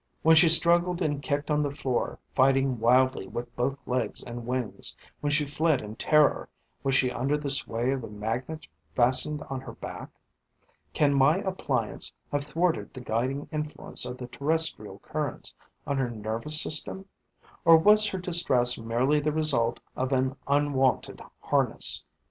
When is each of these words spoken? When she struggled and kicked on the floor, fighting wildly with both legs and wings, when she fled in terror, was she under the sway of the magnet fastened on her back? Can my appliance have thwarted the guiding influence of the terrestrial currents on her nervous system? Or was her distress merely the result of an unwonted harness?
When 0.23 0.35
she 0.35 0.49
struggled 0.49 0.99
and 1.03 1.21
kicked 1.21 1.51
on 1.51 1.61
the 1.61 1.69
floor, 1.69 2.17
fighting 2.33 2.79
wildly 2.79 3.27
with 3.27 3.55
both 3.55 3.77
legs 3.85 4.23
and 4.23 4.47
wings, 4.47 4.95
when 5.19 5.29
she 5.29 5.45
fled 5.45 5.79
in 5.79 5.95
terror, 5.95 6.49
was 6.81 6.95
she 6.95 7.11
under 7.11 7.37
the 7.37 7.51
sway 7.51 7.91
of 7.91 8.01
the 8.01 8.07
magnet 8.07 8.67
fastened 8.95 9.43
on 9.47 9.61
her 9.61 9.73
back? 9.73 10.09
Can 10.93 11.13
my 11.13 11.37
appliance 11.41 12.11
have 12.31 12.43
thwarted 12.45 12.95
the 12.95 12.99
guiding 12.99 13.47
influence 13.51 14.03
of 14.03 14.17
the 14.17 14.25
terrestrial 14.25 14.97
currents 14.97 15.53
on 15.85 15.99
her 15.99 16.09
nervous 16.09 16.59
system? 16.59 17.05
Or 17.63 17.77
was 17.77 18.07
her 18.07 18.17
distress 18.17 18.79
merely 18.79 19.19
the 19.19 19.31
result 19.31 19.81
of 19.95 20.11
an 20.11 20.35
unwonted 20.47 21.21
harness? 21.41 22.03